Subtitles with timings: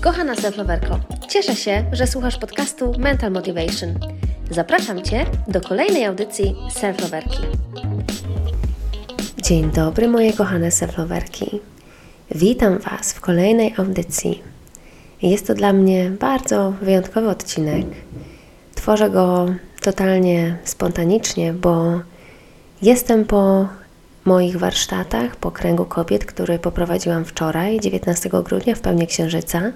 [0.00, 0.98] Kochana self-loverko,
[1.28, 3.94] cieszę się, że słuchasz podcastu Mental Motivation.
[4.50, 7.42] Zapraszam Cię do kolejnej audycji self-loverki.
[9.42, 11.58] Dzień dobry moje kochane self-loverki.
[12.30, 14.42] Witam Was w kolejnej audycji.
[15.22, 17.86] Jest to dla mnie bardzo wyjątkowy odcinek.
[18.74, 19.46] Tworzę go
[19.82, 22.00] totalnie spontanicznie, bo
[22.82, 23.68] jestem po
[24.24, 29.72] moich warsztatach, po kręgu kobiet, który poprowadziłam wczoraj, 19 grudnia w pełni księżyca.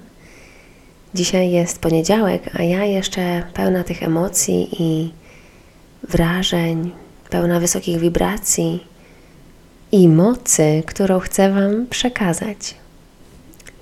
[1.15, 5.13] Dzisiaj jest poniedziałek, a ja jeszcze pełna tych emocji i
[6.09, 6.91] wrażeń,
[7.31, 8.87] pełna wysokich wibracji
[9.93, 12.75] i mocy, którą chcę Wam przekazać.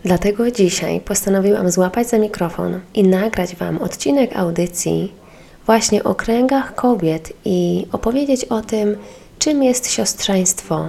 [0.05, 5.13] Dlatego dzisiaj postanowiłam złapać za mikrofon i nagrać Wam odcinek audycji
[5.67, 8.97] właśnie o kręgach kobiet i opowiedzieć o tym,
[9.39, 10.89] czym jest siostrzeństwo,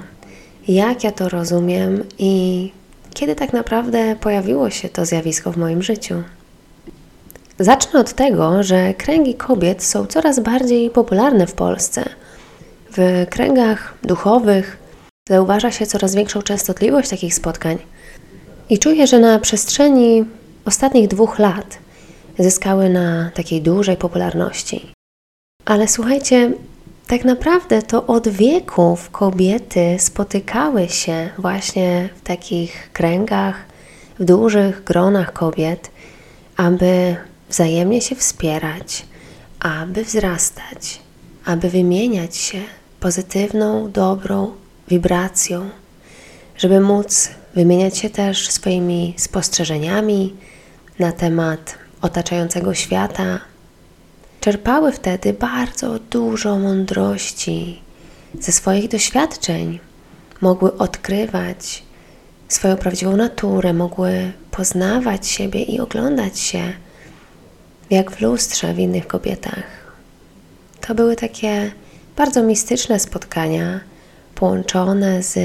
[0.68, 2.72] jak ja to rozumiem i
[3.14, 6.24] kiedy tak naprawdę pojawiło się to zjawisko w moim życiu.
[7.60, 12.10] Zacznę od tego, że kręgi kobiet są coraz bardziej popularne w Polsce.
[12.98, 14.78] W kręgach duchowych
[15.30, 17.78] zauważa się coraz większą częstotliwość takich spotkań.
[18.70, 20.26] I czuję, że na przestrzeni
[20.66, 21.78] ostatnich dwóch lat
[22.40, 24.92] zyskały na takiej dużej popularności.
[25.66, 26.52] Ale słuchajcie,
[27.12, 33.56] tak naprawdę to od wieków kobiety spotykały się właśnie w takich kręgach,
[34.20, 35.92] w dużych gronach kobiet,
[36.58, 37.16] aby
[37.50, 39.06] wzajemnie się wspierać,
[39.60, 41.00] aby wzrastać,
[41.46, 42.62] aby wymieniać się
[43.00, 44.52] pozytywną, dobrą
[44.88, 45.70] wibracją,
[46.58, 50.36] żeby móc wymieniać się też swoimi spostrzeżeniami
[51.00, 53.40] na temat otaczającego świata,
[54.42, 57.82] czerpały wtedy bardzo dużo mądrości
[58.40, 59.80] ze swoich doświadczeń,
[60.42, 61.84] mogły odkrywać
[62.48, 66.74] swoją prawdziwą naturę, mogły poznawać siebie i oglądać się
[67.90, 69.64] jak w lustrze w innych kobietach.
[70.82, 71.72] To były takie
[72.18, 73.80] bardzo mistyczne spotkania,
[74.36, 75.40] połączone z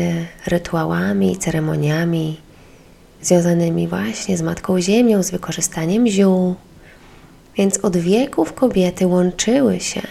[0.47, 2.41] rytuałami i ceremoniami
[3.23, 6.55] związanymi właśnie z Matką Ziemią, z wykorzystaniem ziół,
[7.56, 10.03] więc od wieków kobiety łączyły się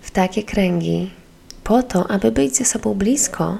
[0.00, 1.10] w takie kręgi
[1.64, 3.58] po to, aby być ze sobą blisko,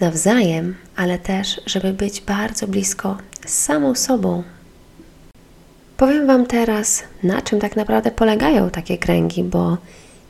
[0.00, 3.16] nawzajem, ale też, żeby być bardzo blisko
[3.46, 4.42] z samą sobą.
[5.96, 9.76] Powiem Wam teraz, na czym tak naprawdę polegają takie kręgi, bo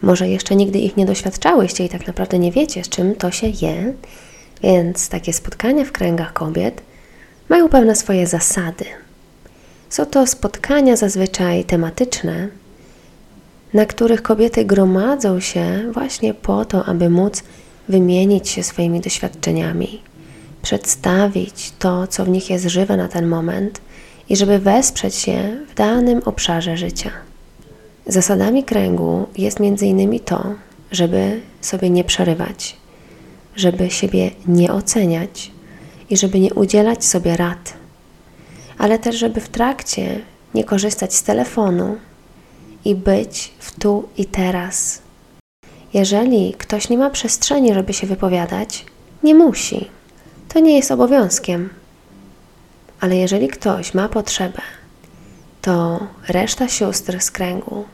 [0.02, 3.46] może jeszcze nigdy ich nie doświadczałyście i tak naprawdę nie wiecie, z czym to się
[3.46, 3.92] je.
[4.62, 6.82] Więc takie spotkania w kręgach kobiet
[7.48, 8.84] mają pewne swoje zasady.
[9.90, 12.48] Są to spotkania zazwyczaj tematyczne,
[13.74, 17.42] na których kobiety gromadzą się właśnie po to, aby móc
[17.88, 20.02] wymienić się swoimi doświadczeniami,
[20.62, 23.80] przedstawić to, co w nich jest żywe na ten moment
[24.28, 27.10] i żeby wesprzeć się w danym obszarze życia.
[28.06, 30.54] Zasadami kręgu jest innymi to,
[30.92, 32.76] żeby sobie nie przerywać,
[33.56, 35.50] żeby siebie nie oceniać
[36.10, 37.85] i żeby nie udzielać sobie rad
[38.78, 40.20] ale też, żeby w trakcie
[40.54, 41.96] nie korzystać z telefonu
[42.84, 45.02] i być w tu i teraz.
[45.94, 48.86] Jeżeli ktoś nie ma przestrzeni, żeby się wypowiadać,
[49.22, 49.88] nie musi.
[50.48, 51.70] To nie jest obowiązkiem.
[53.00, 54.62] Ale jeżeli ktoś ma potrzebę,
[55.62, 57.84] to reszta sióstr z kręgu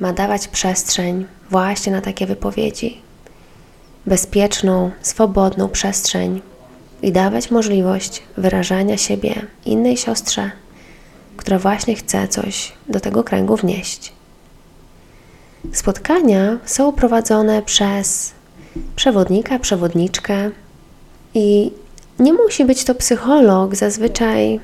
[0.00, 3.00] ma dawać przestrzeń właśnie na takie wypowiedzi.
[4.06, 6.40] Bezpieczną, swobodną przestrzeń
[7.02, 10.50] i dawać możliwość wyrażania siebie innej siostrze,
[11.36, 14.12] która właśnie chce coś do tego kręgu wnieść.
[15.72, 18.32] Spotkania są prowadzone przez
[18.96, 20.50] przewodnika, przewodniczkę
[21.34, 21.72] i
[22.18, 23.74] nie musi być to psycholog.
[23.74, 24.60] Zazwyczaj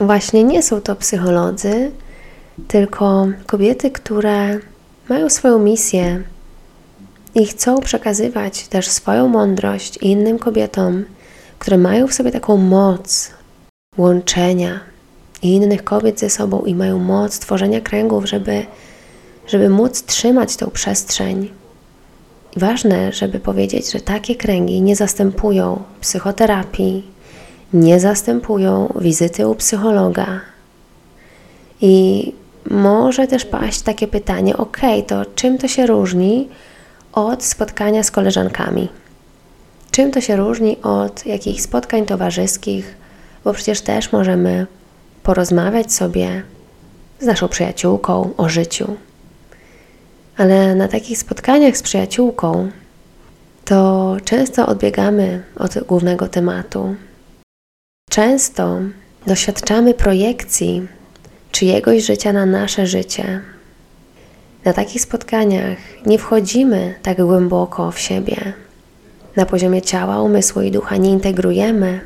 [0.00, 1.90] właśnie nie są to psycholodzy,
[2.68, 4.58] tylko kobiety, które
[5.08, 6.22] mają swoją misję
[7.34, 11.04] i chcą przekazywać też swoją mądrość innym kobietom,
[11.64, 13.30] które mają w sobie taką moc
[13.98, 14.80] łączenia
[15.42, 18.66] innych kobiet ze sobą i mają moc tworzenia kręgów, żeby,
[19.46, 21.50] żeby móc trzymać tą przestrzeń.
[22.56, 27.02] ważne, żeby powiedzieć, że takie kręgi nie zastępują psychoterapii,
[27.72, 30.40] nie zastępują wizyty u psychologa.
[31.80, 32.32] I
[32.70, 36.48] może też paść takie pytanie: OK, to czym to się różni
[37.12, 38.88] od spotkania z koleżankami?
[39.94, 42.94] Czym to się różni od jakichś spotkań towarzyskich,
[43.44, 44.66] bo przecież też możemy
[45.22, 46.42] porozmawiać sobie
[47.20, 48.96] z naszą przyjaciółką o życiu.
[50.36, 52.70] Ale na takich spotkaniach z przyjaciółką
[53.64, 56.94] to często odbiegamy od głównego tematu.
[58.10, 58.78] Często
[59.26, 60.86] doświadczamy projekcji
[61.52, 63.40] czyjegoś życia na nasze życie.
[64.64, 68.63] Na takich spotkaniach nie wchodzimy tak głęboko w siebie.
[69.36, 72.00] Na poziomie ciała, umysłu i ducha nie integrujemy,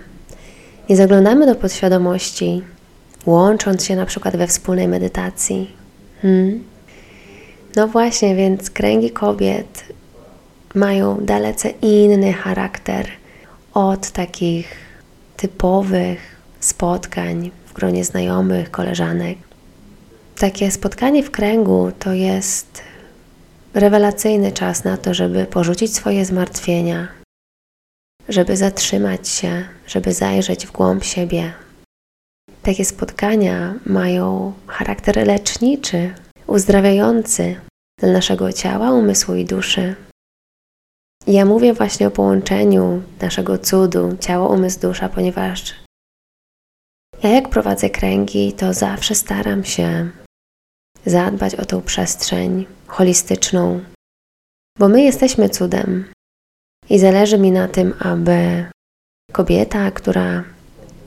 [0.88, 2.62] nie zaglądamy do podświadomości,
[3.26, 5.70] łącząc się na przykład we wspólnej medytacji.
[6.22, 6.64] Hmm?
[7.76, 9.84] No właśnie, więc kręgi kobiet
[10.74, 13.06] mają dalece inny charakter
[13.74, 14.76] od takich
[15.36, 16.18] typowych
[16.60, 19.38] spotkań w gronie znajomych, koleżanek.
[20.38, 22.82] Takie spotkanie w kręgu to jest
[23.74, 27.17] rewelacyjny czas na to, żeby porzucić swoje zmartwienia,
[28.28, 31.52] żeby zatrzymać się, żeby zajrzeć w głąb siebie.
[32.62, 36.14] Takie spotkania mają charakter leczniczy,
[36.46, 37.60] uzdrawiający
[38.00, 39.94] dla naszego ciała, umysłu i duszy.
[41.26, 45.74] Ja mówię właśnie o połączeniu naszego cudu, ciało, umysł, dusza, ponieważ
[47.22, 50.10] ja jak prowadzę kręgi, to zawsze staram się
[51.06, 53.80] zadbać o tą przestrzeń holistyczną,
[54.78, 56.04] bo my jesteśmy cudem
[56.90, 58.64] i zależy mi na tym, aby
[59.32, 60.44] kobieta, która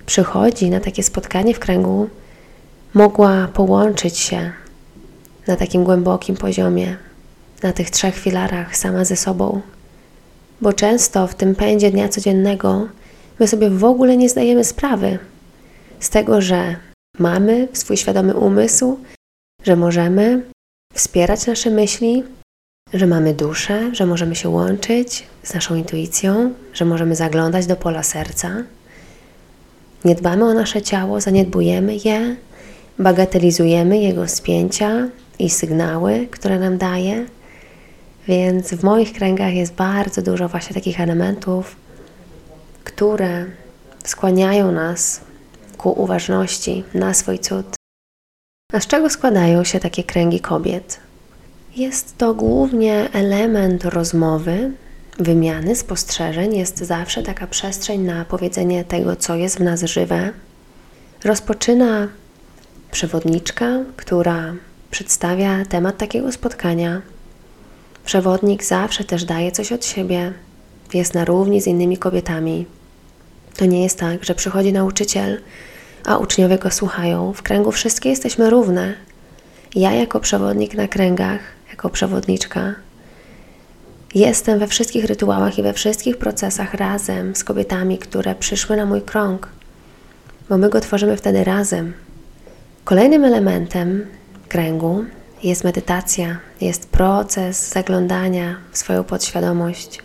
[0.05, 2.09] przychodzi na takie spotkanie w kręgu,
[2.93, 4.51] mogła połączyć się
[5.47, 6.97] na takim głębokim poziomie,
[7.63, 9.61] na tych trzech filarach sama ze sobą.
[10.61, 12.87] Bo często w tym pędzie dnia codziennego
[13.39, 15.19] my sobie w ogóle nie zdajemy sprawy
[15.99, 16.75] z tego, że
[17.19, 18.99] mamy swój świadomy umysł,
[19.63, 20.43] że możemy
[20.93, 22.23] wspierać nasze myśli,
[22.93, 28.03] że mamy duszę, że możemy się łączyć z naszą intuicją, że możemy zaglądać do pola
[28.03, 28.63] serca.
[30.05, 32.35] Nie dbamy o nasze ciało, zaniedbujemy je,
[32.99, 35.09] bagatelizujemy jego spięcia
[35.39, 37.25] i sygnały, które nam daje.
[38.27, 41.75] Więc w moich kręgach jest bardzo dużo właśnie takich elementów,
[42.83, 43.45] które
[44.03, 45.21] skłaniają nas
[45.77, 47.65] ku uważności na swój cud.
[48.73, 50.99] A z czego składają się takie kręgi kobiet?
[51.75, 54.71] Jest to głównie element rozmowy,
[55.19, 56.55] wymiany, spostrzeżeń.
[56.55, 60.29] Jest zawsze taka przestrzeń na powiedzenie tego, co jest w nas żywe.
[61.23, 62.07] Rozpoczyna
[62.91, 64.53] przewodniczka, która
[64.91, 67.01] przedstawia temat takiego spotkania.
[68.05, 70.33] Przewodnik zawsze też daje coś od siebie,
[70.93, 72.65] jest na równi z innymi kobietami.
[73.57, 75.41] To nie jest tak, że przychodzi nauczyciel
[76.05, 77.33] a uczniowie go słuchają.
[77.33, 78.93] W kręgu wszystkie jesteśmy równe.
[79.75, 81.39] Ja, jako przewodnik na kręgach,
[81.71, 82.75] jako przewodniczka,
[84.15, 89.01] jestem we wszystkich rytuałach i we wszystkich procesach razem z kobietami, które przyszły na mój
[89.01, 89.49] krąg,
[90.49, 91.93] bo my go tworzymy wtedy razem.
[92.83, 94.05] Kolejnym elementem
[94.47, 95.05] kręgu
[95.43, 99.99] jest medytacja, jest proces zaglądania w swoją podświadomość.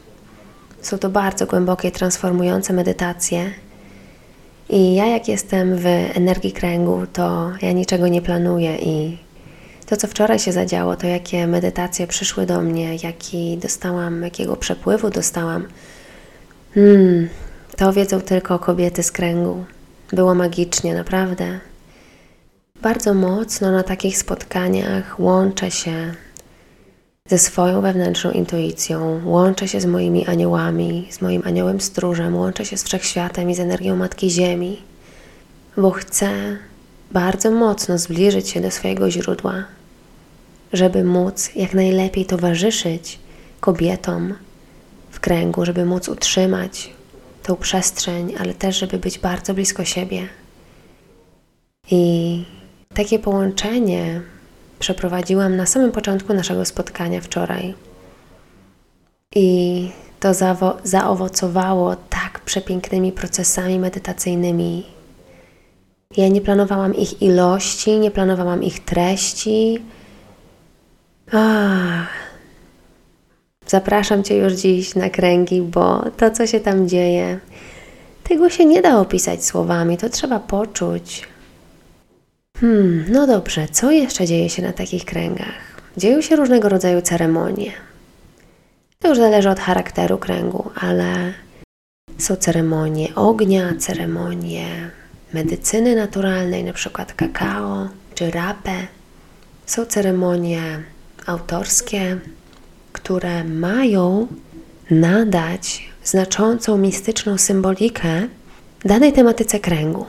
[0.82, 3.50] Są to bardzo głębokie, transformujące medytacje,
[4.68, 9.18] i ja, jak jestem w energii kręgu, to ja niczego nie planuję i
[9.86, 15.10] to, co wczoraj się zadziało, to jakie medytacje przyszły do mnie, jaki dostałam, jakiego przepływu
[15.10, 15.66] dostałam,
[16.74, 17.28] hmm,
[17.76, 19.64] to wiedzą tylko kobiety z kręgu.
[20.12, 21.60] Było magicznie, naprawdę.
[22.82, 26.14] Bardzo mocno na takich spotkaniach łączę się
[27.28, 32.76] ze swoją wewnętrzną intuicją, łączę się z moimi aniołami, z moim aniołem stróżem, łączę się
[32.76, 34.82] z wszechświatem i z energią Matki Ziemi,
[35.76, 36.30] bo chcę
[37.10, 39.64] bardzo mocno zbliżyć się do swojego źródła,
[40.72, 43.18] żeby móc jak najlepiej towarzyszyć
[43.60, 44.34] kobietom
[45.10, 46.90] w kręgu, żeby móc utrzymać
[47.42, 50.28] tą przestrzeń, ale też, żeby być bardzo blisko siebie.
[51.90, 52.44] I
[52.94, 54.20] takie połączenie
[54.78, 57.74] przeprowadziłam na samym początku naszego spotkania wczoraj.
[59.34, 60.34] I to
[60.84, 64.95] zaowocowało tak przepięknymi procesami medytacyjnymi.
[66.16, 69.78] Ja nie planowałam ich ilości, nie planowałam ich treści.
[71.32, 72.08] Ach.
[73.66, 77.38] Zapraszam Cię już dziś na kręgi, bo to, co się tam dzieje,
[78.22, 81.28] tego się nie da opisać słowami, to trzeba poczuć.
[82.60, 85.82] Hmm, no dobrze, co jeszcze dzieje się na takich kręgach?
[85.96, 87.72] Dzieją się różnego rodzaju ceremonie.
[88.98, 91.32] To już zależy od charakteru kręgu, ale
[92.18, 94.90] są ceremonie ognia, ceremonie
[95.36, 98.76] medycyny naturalnej, na przykład kakao czy rapę.
[99.66, 100.82] Są ceremonie
[101.26, 102.20] autorskie,
[102.92, 104.26] które mają
[104.90, 108.28] nadać znaczącą mistyczną symbolikę
[108.84, 110.06] danej tematyce kręgu.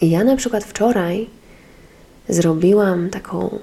[0.00, 1.26] I ja na przykład wczoraj
[2.28, 3.58] zrobiłam taką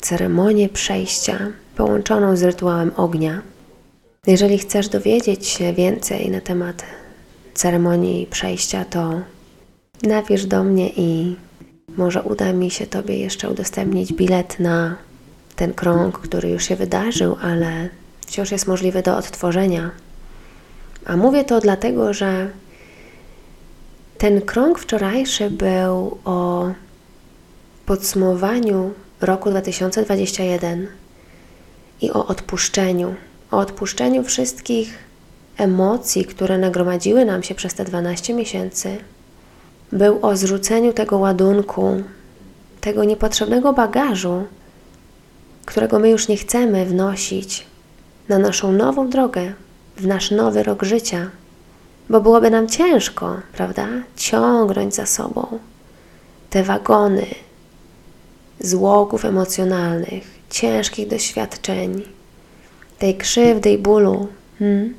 [0.00, 1.38] ceremonię przejścia
[1.76, 3.42] połączoną z rytuałem ognia.
[4.26, 6.84] Jeżeli chcesz dowiedzieć się więcej na temat
[7.54, 9.20] ceremonii przejścia, to
[10.02, 11.36] napisz do mnie i
[11.96, 14.96] może uda mi się Tobie jeszcze udostępnić bilet na
[15.56, 17.88] ten krąg, który już się wydarzył, ale
[18.20, 19.90] wciąż jest możliwy do odtworzenia.
[21.06, 22.50] A mówię to dlatego, że
[24.18, 26.70] ten krąg wczorajszy był o
[27.86, 28.90] podsumowaniu
[29.20, 30.86] roku 2021
[32.00, 33.14] i o odpuszczeniu.
[33.50, 34.98] O odpuszczeniu wszystkich
[35.56, 38.98] emocji, które nagromadziły nam się przez te 12 miesięcy.
[39.92, 42.02] Był o zrzuceniu tego ładunku,
[42.80, 44.44] tego niepotrzebnego bagażu,
[45.66, 47.66] którego my już nie chcemy wnosić
[48.28, 49.52] na naszą nową drogę,
[49.96, 51.30] w nasz nowy rok życia,
[52.10, 53.88] bo byłoby nam ciężko, prawda?
[54.16, 55.58] Ciągnąć za sobą
[56.50, 57.26] te wagony
[58.60, 62.02] złogów emocjonalnych, ciężkich doświadczeń,
[62.98, 64.28] tej krzywdy i bólu.
[64.58, 64.94] Hmm?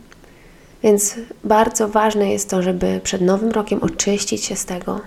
[0.84, 5.02] Więc bardzo ważne jest to, żeby przed Nowym Rokiem oczyścić się z tego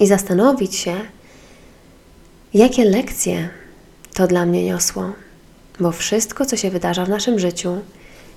[0.00, 0.96] i zastanowić się,
[2.54, 3.48] jakie lekcje
[4.14, 5.12] to dla mnie niosło.
[5.80, 7.78] Bo wszystko, co się wydarza w naszym życiu,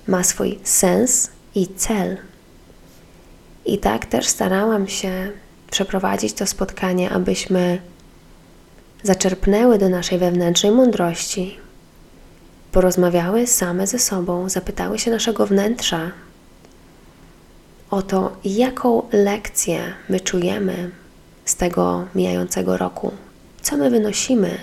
[0.08, 2.16] ma swój sens i cel.
[3.66, 5.30] I tak też starałam się
[5.70, 7.78] przeprowadzić to spotkanie, abyśmy
[9.02, 11.56] zaczerpnęły do naszej wewnętrznej mądrości,
[12.72, 16.10] porozmawiały same ze sobą, zapytały się naszego wnętrza
[17.94, 20.90] o to, jaką lekcję my czujemy
[21.44, 23.12] z tego mijającego roku,
[23.62, 24.58] co my wynosimy.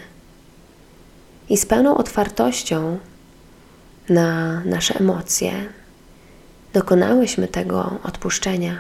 [1.49, 2.97] I z pełną otwartością
[4.09, 5.53] na nasze emocje
[6.73, 8.77] dokonałyśmy tego odpuszczenia.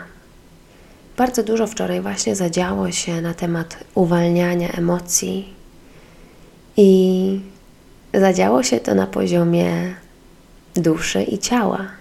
[1.17, 5.53] Bardzo dużo wczoraj właśnie zadziało się na temat uwalniania emocji
[6.77, 7.39] i
[8.13, 9.95] zadziało się to na poziomie
[10.75, 12.00] duszy i ciała.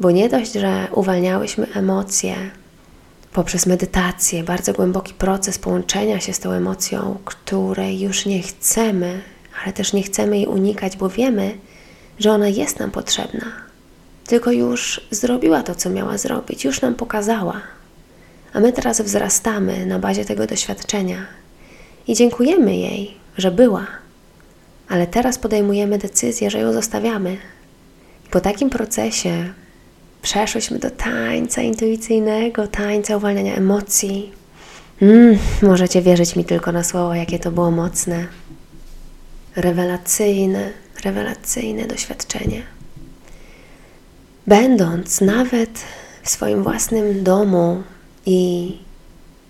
[0.00, 2.34] Bo nie dość, że uwalniałyśmy emocje
[3.32, 9.20] poprzez medytację, bardzo głęboki proces połączenia się z tą emocją, której już nie chcemy,
[9.64, 11.54] ale też nie chcemy jej unikać, bo wiemy,
[12.18, 13.46] że ona jest nam potrzebna.
[14.26, 17.60] Tylko już zrobiła to, co miała zrobić, już nam pokazała.
[18.52, 21.26] A my teraz wzrastamy na bazie tego doświadczenia
[22.06, 23.86] i dziękujemy jej, że była,
[24.88, 27.36] ale teraz podejmujemy decyzję, że ją zostawiamy.
[28.26, 29.52] I po takim procesie
[30.22, 34.32] przeszłyśmy do tańca intuicyjnego, tańca uwalniania emocji.
[35.02, 38.26] Mm, możecie wierzyć mi tylko na słowo, jakie to było mocne.
[39.56, 40.70] Rewelacyjne,
[41.04, 42.62] rewelacyjne doświadczenie.
[44.46, 45.70] Będąc nawet
[46.22, 47.82] w swoim własnym domu
[48.26, 48.72] i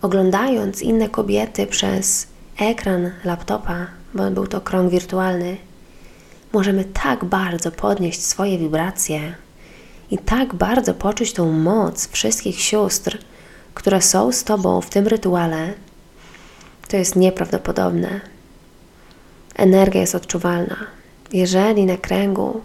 [0.03, 2.27] oglądając inne kobiety przez
[2.59, 5.57] ekran laptopa, bo był to krąg wirtualny,
[6.53, 9.35] możemy tak bardzo podnieść swoje wibracje
[10.11, 13.19] i tak bardzo poczuć tą moc wszystkich sióstr,
[13.75, 15.73] które są z Tobą w tym rytuale,
[16.89, 18.21] to jest nieprawdopodobne.
[19.57, 20.77] Energia jest odczuwalna.
[21.33, 22.61] Jeżeli na kręgu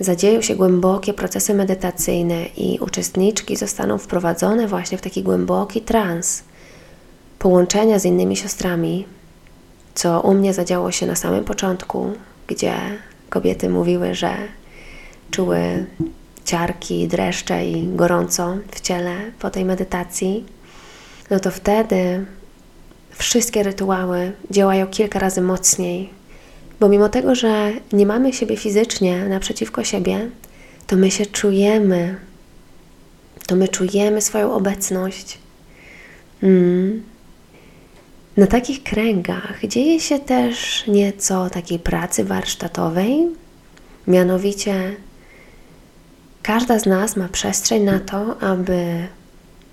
[0.00, 6.42] zadzieją się głębokie procesy medytacyjne i uczestniczki zostaną wprowadzone właśnie w taki głęboki trans
[7.38, 9.06] połączenia z innymi siostrami,
[9.94, 12.12] co u mnie zadziało się na samym początku,
[12.46, 12.74] gdzie
[13.30, 14.36] kobiety mówiły, że
[15.30, 15.86] czuły
[16.50, 20.44] ciarki, dreszcze i gorąco w ciele po tej medytacji,
[21.30, 22.26] no to wtedy
[23.10, 26.10] wszystkie rytuały działają kilka razy mocniej,
[26.80, 30.30] bo mimo tego, że nie mamy siebie fizycznie naprzeciwko siebie,
[30.86, 32.16] to my się czujemy,
[33.46, 35.38] to my czujemy swoją obecność.
[36.42, 37.02] Mm.
[38.36, 43.26] Na takich kręgach dzieje się też nieco takiej pracy warsztatowej,
[44.06, 44.96] mianowicie
[46.42, 49.08] każda z nas ma przestrzeń na to, aby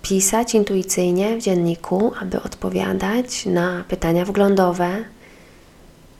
[0.01, 4.89] pisać intuicyjnie w dzienniku, aby odpowiadać na pytania wglądowe,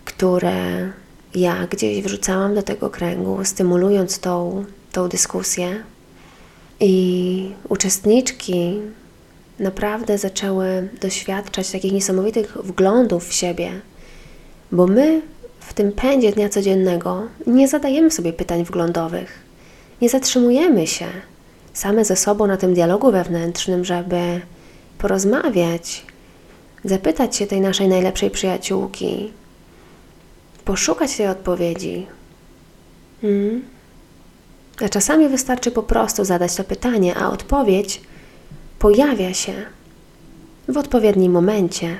[0.06, 0.92] które
[1.36, 5.84] ja gdzieś wrzucałam do tego kręgu, stymulując tą, tą dyskusję.
[6.80, 8.80] I uczestniczki
[9.60, 13.72] naprawdę zaczęły doświadczać takich niesamowitych wglądów w siebie,
[14.72, 15.22] bo my
[15.60, 19.47] w tym pędzie dnia codziennego nie zadajemy sobie pytań wglądowych,
[20.02, 21.06] nie zatrzymujemy się
[21.74, 24.42] same ze sobą na tym dialogu wewnętrznym, żeby
[24.98, 26.06] porozmawiać,
[26.84, 29.32] zapytać się tej naszej najlepszej przyjaciółki,
[30.66, 32.08] poszukać tej odpowiedzi.
[33.22, 33.62] Hmm?
[34.86, 38.02] A czasami wystarczy po prostu zadać to pytanie, a odpowiedź
[38.80, 39.54] pojawia się
[40.68, 41.98] w odpowiednim momencie,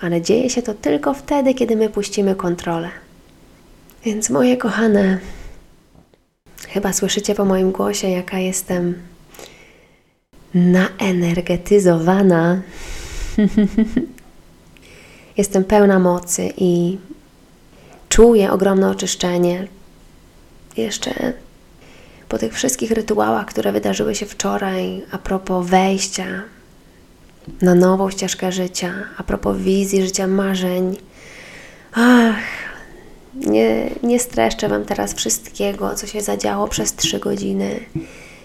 [0.00, 2.90] ale dzieje się to tylko wtedy, kiedy my puścimy kontrolę.
[4.04, 5.18] Więc moje kochane,
[6.68, 8.94] chyba słyszycie po moim głosie, jaka jestem
[10.54, 12.60] naenergetyzowana.
[15.36, 16.98] Jestem pełna mocy i
[18.08, 19.66] czuję ogromne oczyszczenie.
[20.76, 21.32] Jeszcze
[22.28, 26.42] po tych wszystkich rytuałach, które wydarzyły się wczoraj, a propos wejścia
[27.62, 30.96] na nową ścieżkę życia, a propos wizji życia marzeń.
[31.92, 32.36] Ach,
[33.36, 37.80] nie, nie streszczę Wam teraz wszystkiego, co się zadziało przez trzy godziny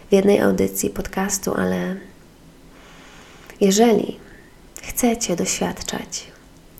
[0.09, 1.95] w jednej audycji podcastu, ale
[3.61, 4.19] jeżeli
[4.81, 6.27] chcecie doświadczać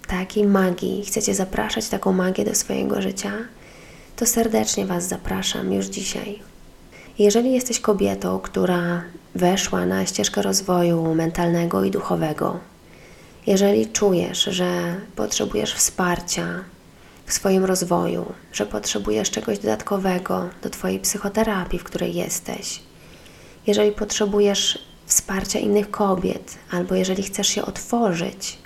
[0.07, 3.31] takiej magii, chcecie zapraszać taką magię do swojego życia,
[4.15, 6.39] to serdecznie Was zapraszam już dzisiaj.
[7.19, 9.03] Jeżeli jesteś kobietą, która
[9.35, 12.59] weszła na ścieżkę rozwoju mentalnego i duchowego,
[13.47, 16.63] jeżeli czujesz, że potrzebujesz wsparcia
[17.29, 22.81] w swoim rozwoju, że potrzebujesz czegoś dodatkowego do Twojej psychoterapii, w której jesteś,
[23.67, 28.57] jeżeli potrzebujesz wsparcia innych kobiet, albo jeżeli chcesz się otworzyć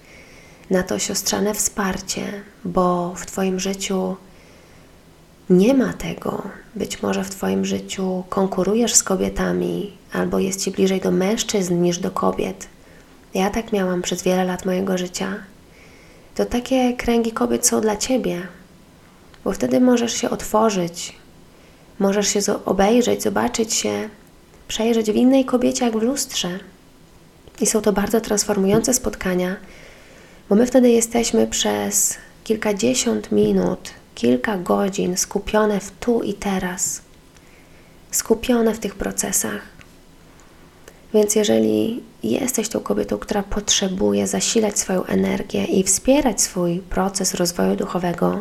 [0.69, 4.15] na to siostrzane wsparcie, bo w Twoim życiu
[5.49, 6.43] nie ma tego.
[6.75, 11.97] Być może w Twoim życiu konkurujesz z kobietami, albo jest Ci bliżej do mężczyzn niż
[11.99, 12.67] do kobiet.
[13.33, 15.35] Ja tak miałam przez wiele lat mojego życia.
[16.35, 18.47] To takie kręgi kobiet są dla Ciebie,
[19.43, 21.15] bo wtedy możesz się otworzyć,
[21.99, 24.09] możesz się obejrzeć, zobaczyć się,
[24.67, 26.59] przejrzeć w innej kobiecie jak w lustrze.
[27.61, 29.55] I są to bardzo transformujące spotkania,
[30.49, 37.01] bo my wtedy jesteśmy przez kilkadziesiąt minut kilka godzin skupione w tu i teraz,
[38.11, 39.72] skupione w tych procesach.
[41.13, 47.75] Więc jeżeli jesteś tą kobietą, która potrzebuje zasilać swoją energię i wspierać swój proces rozwoju
[47.75, 48.39] duchowego,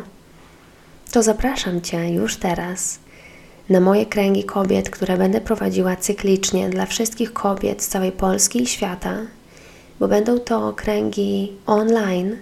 [1.11, 2.99] to zapraszam Cię już teraz
[3.69, 8.67] na moje kręgi kobiet, które będę prowadziła cyklicznie dla wszystkich kobiet z całej Polski i
[8.67, 9.17] świata,
[9.99, 12.37] bo będą to kręgi online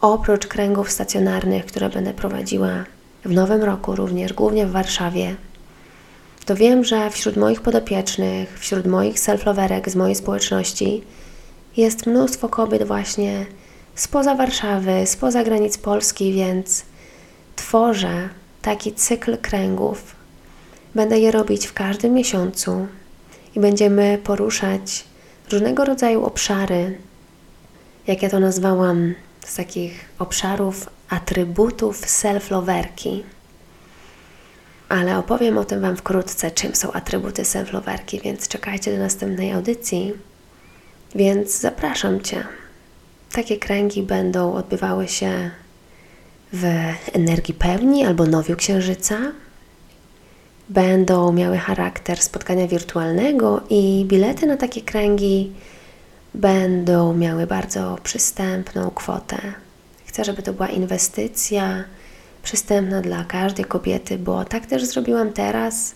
[0.00, 2.84] oprócz kręgów stacjonarnych, które będę prowadziła
[3.24, 5.36] w nowym roku również, głównie w Warszawie,
[6.46, 11.02] to wiem, że wśród moich podopiecznych, wśród moich self-loverek z mojej społeczności
[11.76, 13.46] jest mnóstwo kobiet właśnie
[13.94, 16.84] spoza Warszawy, spoza granic Polski, więc
[17.56, 18.28] tworzę
[18.62, 20.16] taki cykl kręgów.
[20.94, 22.86] Będę je robić w każdym miesiącu
[23.56, 25.04] i będziemy poruszać
[25.52, 26.98] różnego rodzaju obszary,
[28.06, 29.14] jak ja to nazwałam,
[29.46, 33.22] z takich obszarów atrybutów self-loverki.
[34.88, 40.12] Ale opowiem o tym Wam wkrótce, czym są atrybuty self-loverki, więc czekajcie do następnej audycji.
[41.14, 42.44] Więc zapraszam Cię.
[43.32, 45.50] Takie kręgi będą odbywały się
[46.52, 46.64] w
[47.12, 49.18] energii pełni albo nowiu księżyca.
[50.68, 55.52] Będą miały charakter spotkania wirtualnego i bilety na takie kręgi
[56.34, 59.38] będą miały bardzo przystępną kwotę.
[60.06, 61.84] Chcę, żeby to była inwestycja
[62.46, 65.94] przystępna dla każdej kobiety, bo tak też zrobiłam teraz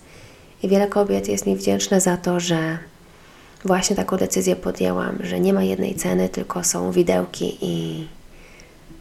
[0.63, 2.79] i wiele kobiet jest mi wdzięczne za to, że
[3.65, 8.07] właśnie taką decyzję podjęłam, że nie ma jednej ceny, tylko są widełki i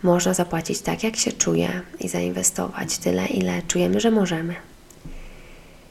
[0.03, 4.55] można zapłacić tak, jak się czuje i zainwestować tyle, ile czujemy, że możemy.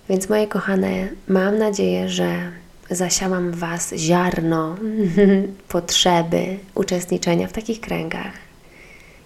[0.09, 2.53] Więc moje kochane, mam nadzieję, że
[2.91, 4.77] zasiałam Was ziarno
[5.69, 8.48] potrzeby uczestniczenia w takich kręgach.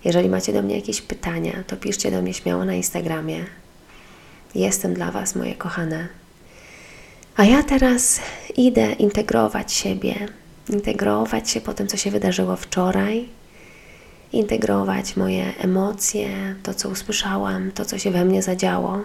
[0.05, 3.45] Jeżeli macie do mnie jakieś pytania, to piszcie do mnie śmiało na Instagramie.
[4.55, 6.09] Jestem dla Was, moje kochane.
[7.37, 8.21] A ja teraz
[8.57, 10.15] idę integrować siebie,
[10.69, 13.29] integrować się po tym, co się wydarzyło wczoraj,
[14.33, 19.01] integrować moje emocje, to, co usłyszałam, to, co się we mnie zadziało.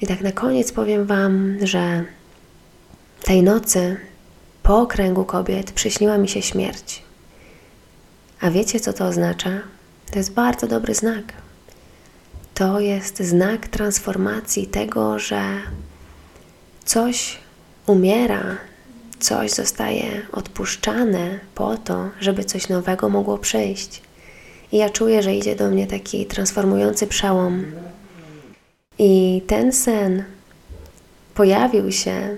[0.00, 2.04] I tak na koniec powiem Wam, że
[3.22, 3.96] tej nocy
[4.62, 7.02] po okręgu kobiet przyśniła mi się śmierć.
[8.40, 9.50] A wiecie, co to oznacza?
[10.10, 11.24] To jest bardzo dobry znak.
[12.54, 15.42] To jest znak transformacji tego, że
[16.84, 17.38] coś
[17.86, 18.56] umiera,
[19.18, 24.02] coś zostaje odpuszczane po to, żeby coś nowego mogło przyjść.
[24.72, 27.64] I ja czuję, że idzie do mnie taki transformujący przełom.
[28.98, 30.24] I ten sen
[31.34, 32.36] pojawił się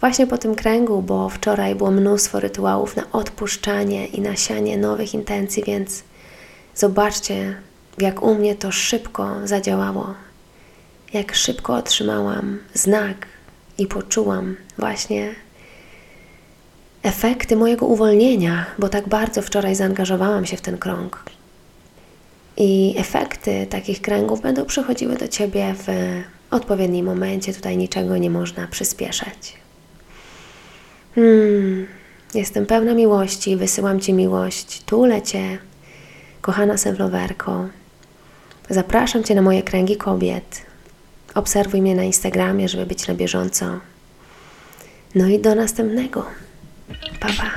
[0.00, 5.62] właśnie po tym kręgu, bo wczoraj było mnóstwo rytuałów na odpuszczanie i nasianie nowych intencji,
[5.66, 6.02] więc
[6.74, 7.56] zobaczcie,
[7.98, 10.14] jak u mnie to szybko zadziałało.
[11.12, 13.26] Jak szybko otrzymałam znak
[13.78, 15.34] i poczułam właśnie
[17.02, 21.22] efekty mojego uwolnienia, bo tak bardzo wczoraj zaangażowałam się w ten krąg.
[22.56, 25.86] I efekty takich kręgów będą przychodziły do Ciebie w
[26.50, 27.52] odpowiednim momencie.
[27.52, 29.56] Tutaj niczego nie można przyspieszać.
[31.14, 31.86] Hmm,
[32.34, 35.58] jestem pełna miłości, wysyłam Ci miłość, tulę Cię,
[36.44, 37.68] kochana sewlowerko.
[38.70, 40.62] Zapraszam Cię na moje kręgi kobiet.
[41.34, 43.80] Obserwuj mnie na Instagramie, żeby być na bieżąco.
[45.14, 46.26] No i do następnego.
[47.20, 47.50] Pa, pa.